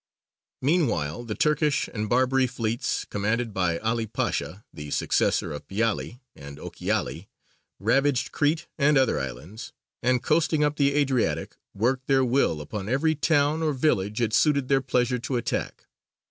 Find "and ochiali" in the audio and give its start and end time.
6.35-7.27